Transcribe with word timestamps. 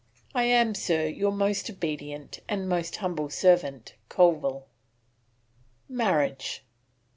I 0.33 0.45
am, 0.45 0.73
sir, 0.73 1.05
your 1.05 1.31
most 1.31 1.69
obedient 1.69 2.39
and 2.49 2.67
most 2.67 2.95
humble 2.95 3.29
servant, 3.29 3.93
Colville. 4.09 4.65
MARRIAGE. 5.87 6.63